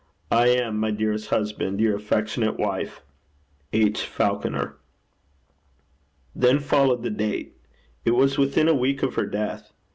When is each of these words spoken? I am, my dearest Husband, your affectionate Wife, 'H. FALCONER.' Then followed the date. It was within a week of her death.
I 0.31 0.47
am, 0.47 0.79
my 0.79 0.89
dearest 0.89 1.27
Husband, 1.29 1.79
your 1.79 1.95
affectionate 1.95 2.57
Wife, 2.57 3.03
'H. 3.71 4.01
FALCONER.' 4.03 4.75
Then 6.33 6.57
followed 6.57 7.03
the 7.03 7.11
date. 7.11 7.55
It 8.03 8.15
was 8.15 8.35
within 8.35 8.67
a 8.67 8.73
week 8.73 9.03
of 9.03 9.13
her 9.13 9.27
death. 9.27 9.71